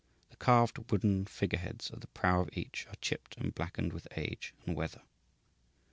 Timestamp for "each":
2.53-2.87